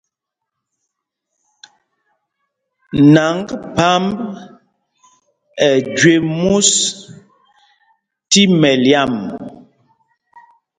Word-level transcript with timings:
Nǎŋgphǎmb 3.13 4.17
ɛ 5.67 5.69
jüé 5.97 6.15
mūs 6.41 6.69
tí 8.29 8.41
mɛlyǎm. 8.59 9.13